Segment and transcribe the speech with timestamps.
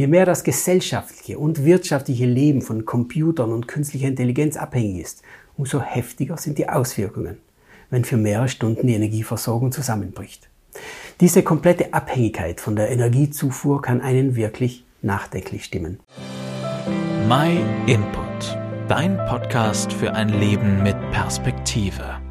[0.00, 5.22] Je mehr das gesellschaftliche und wirtschaftliche Leben von Computern und künstlicher Intelligenz abhängig ist,
[5.58, 7.36] umso heftiger sind die Auswirkungen,
[7.90, 10.48] wenn für mehrere Stunden die Energieversorgung zusammenbricht.
[11.20, 16.00] Diese komplette Abhängigkeit von der Energiezufuhr kann einen wirklich nachdenklich stimmen.
[17.28, 18.58] My Input,
[18.88, 22.29] dein Podcast für ein Leben mit Perspektive.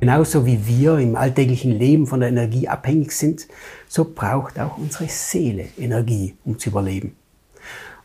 [0.00, 3.48] Genauso wie wir im alltäglichen Leben von der Energie abhängig sind,
[3.88, 7.16] so braucht auch unsere Seele Energie, um zu überleben.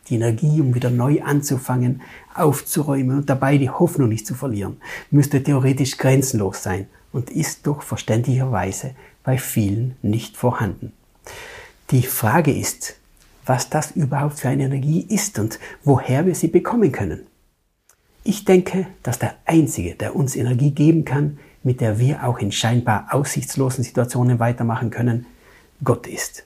[0.08, 2.02] Die Energie, um wieder neu anzufangen,
[2.34, 4.78] aufzuräumen und dabei die Hoffnung nicht zu verlieren,
[5.12, 10.92] müsste theoretisch grenzenlos sein und ist doch verständlicherweise bei vielen nicht vorhanden.
[11.90, 12.96] Die Frage ist,
[13.46, 17.26] was das überhaupt für eine Energie ist und woher wir sie bekommen können.
[18.24, 22.52] Ich denke, dass der Einzige, der uns Energie geben kann, mit der wir auch in
[22.52, 25.26] scheinbar aussichtslosen Situationen weitermachen können,
[25.82, 26.44] Gott ist.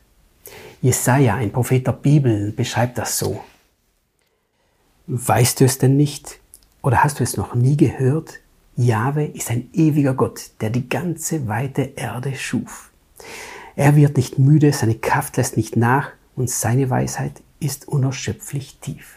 [0.81, 3.41] Jesaja, ein Prophet der Bibel, beschreibt das so.
[5.09, 6.39] Weißt du es denn nicht?
[6.83, 8.41] Oder hast du es noch nie gehört?
[8.77, 12.91] Jahwe ist ein ewiger Gott, der die ganze weite Erde schuf.
[13.75, 19.17] Er wird nicht müde, seine Kraft lässt nicht nach und seine Weisheit ist unerschöpflich tief.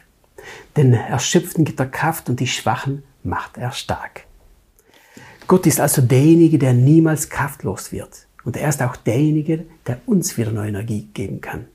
[0.75, 4.25] Den Erschöpften gibt er Kraft und die Schwachen macht er stark.
[5.47, 8.27] Gott ist also derjenige, der niemals kraftlos wird.
[8.43, 11.65] Und er ist auch derjenige, der uns wieder neue Energie geben kann.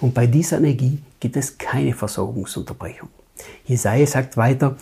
[0.00, 3.08] Und bei dieser Energie gibt es keine Versorgungsunterbrechung.
[3.66, 4.76] Jesaja sagt weiter,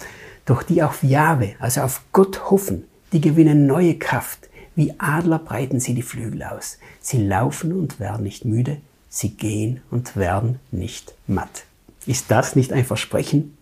[0.44, 4.48] doch die auf Jahwe, also auf Gott hoffen, die gewinnen neue Kraft.
[4.76, 6.78] Wie Adler breiten sie die Flügel aus.
[7.00, 8.78] Sie laufen und werden nicht müde.
[9.08, 11.64] Sie gehen und werden nicht matt.
[12.06, 13.56] Ist das nicht ein Versprechen?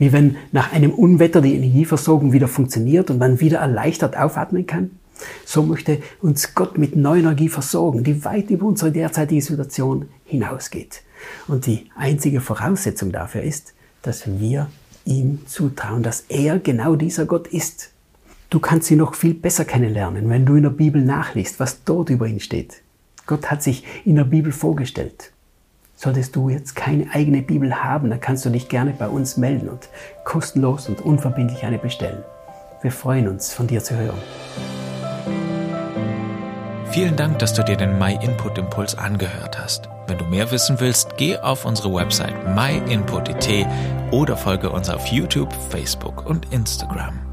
[0.00, 4.92] Wie wenn nach einem Unwetter die Energieversorgung wieder funktioniert und man wieder erleichtert aufatmen kann?
[5.44, 11.02] So möchte uns Gott mit neuer Energie versorgen, die weit über unsere derzeitige Situation hinausgeht.
[11.46, 14.70] Und die einzige Voraussetzung dafür ist, dass wir
[15.04, 17.90] ihm zutrauen, dass er genau dieser Gott ist.
[18.48, 22.08] Du kannst ihn noch viel besser kennenlernen, wenn du in der Bibel nachliest, was dort
[22.08, 22.80] über ihn steht.
[23.26, 25.30] Gott hat sich in der Bibel vorgestellt.
[26.02, 29.68] Solltest du jetzt keine eigene Bibel haben, dann kannst du dich gerne bei uns melden
[29.68, 29.90] und
[30.24, 32.24] kostenlos und unverbindlich eine bestellen.
[32.80, 34.16] Wir freuen uns, von dir zu hören.
[36.86, 39.90] Vielen Dank, dass du dir den My Input Impuls angehört hast.
[40.06, 43.66] Wenn du mehr wissen willst, geh auf unsere Website myinput.it
[44.10, 47.29] oder folge uns auf YouTube, Facebook und Instagram.